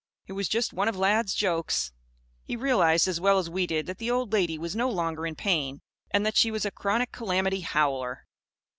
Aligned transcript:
It 0.25 0.33
was 0.33 0.49
just 0.49 0.73
one 0.73 0.87
of 0.87 0.97
Lad's 0.97 1.35
jokes. 1.35 1.91
He 2.43 2.55
realised 2.55 3.07
as 3.07 3.21
well 3.21 3.37
as 3.37 3.51
we 3.51 3.67
did 3.67 3.85
that 3.85 3.99
the 3.99 4.09
old 4.09 4.33
lady 4.33 4.57
was 4.57 4.75
no 4.75 4.89
longer 4.89 5.27
in 5.27 5.35
pain 5.35 5.79
and 6.09 6.25
that 6.25 6.35
she 6.37 6.49
was 6.49 6.65
a 6.65 6.71
chronic 6.71 7.11
calamity 7.11 7.59
howler. 7.61 8.25